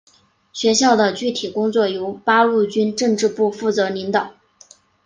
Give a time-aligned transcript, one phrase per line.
[0.51, 4.33] 学校的具体工作由八路军政治部负责领导。